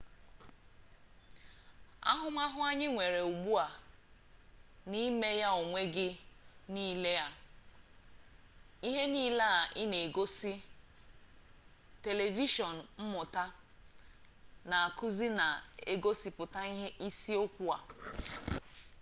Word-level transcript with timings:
ahụmahụ 2.11 2.59
anyị 2.69 2.87
nwere 2.93 3.19
ugbu 3.29 3.51
a 3.65 3.67
na 4.89 4.95
'ime-ya-n'onwe 5.05 5.81
gị' 5.95 6.15
na 7.03 7.23
ihe 8.87 9.03
niile 9.13 9.47
ị 9.81 9.83
na-egosi 9.91 10.53
telivishọn 12.03 12.75
mmụta 13.01 13.43
na-akụzi 14.69 15.27
na-egosipụta 15.39 16.59
isi 17.07 17.33
okwu 17.43 17.63
a 17.77 17.79